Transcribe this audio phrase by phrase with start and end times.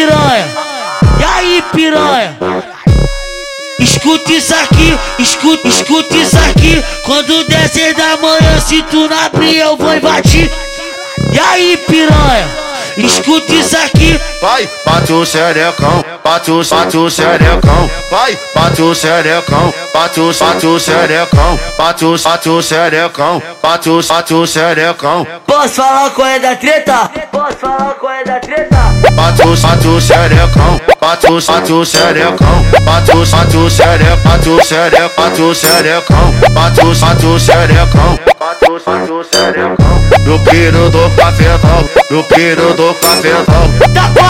[0.00, 0.46] piranha?
[1.18, 2.36] E aí, piranha?
[3.78, 6.82] Escuta isso aqui, escuta, escuta isso aqui.
[7.04, 10.50] Quando descer da manhã, se tu não abrir, eu vou invadir.
[11.32, 12.48] E aí, piranha?
[12.96, 14.18] Escuta isso aqui.
[14.40, 17.90] Vai, bate o xerecão, bate o, bate o xerecão.
[18.10, 21.60] Vai, bate o xerecão, bate o, bate o xerecão.
[21.78, 25.26] Bate o, bate o xerecão, bate o, bate o xerecão.
[25.46, 27.10] Posso falar qual é da treta?
[27.30, 28.99] Posso falar qual é da treta?
[29.14, 32.64] Bate o, bate o xerecão, bate o, bate o xerecão.
[32.82, 36.34] Bate o, bate o xerecão, bate o xerecão, bate xerecão.
[36.50, 38.70] Bate o, xerecão, bate.
[40.24, 44.29] No piro do cafetão, no piro do cafetão.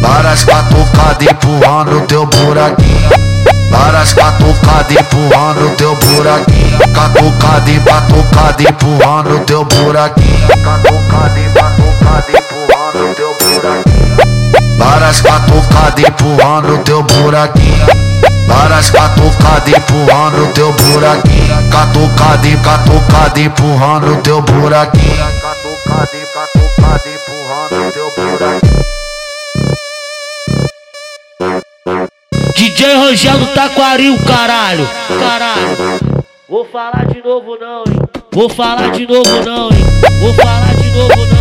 [0.00, 3.10] Várias catucadas empurrando teu buraquinho.
[3.70, 6.78] Várias catucadas empurrando teu buraquinho.
[6.94, 10.48] Catucada e batucada empurrando teu buraquinho.
[10.48, 14.78] Catucada e batucada empurrando teu buraquinho.
[14.78, 17.86] Várias catucadas empurrando teu buraquinho.
[18.46, 21.70] Várias catucadas empurrando teu buraquinho.
[21.70, 25.16] Catucada e catucada empurrando teu buraquinho.
[25.40, 28.99] Catucada e catucada empurrando teu buraquinho.
[32.60, 34.86] DJ Rangel do Taquaril, caralho.
[35.18, 36.24] Caralho.
[36.46, 37.98] Vou falar de novo não, hein.
[38.30, 39.78] Vou falar de novo não, hein.
[40.20, 41.39] Vou falar de novo não.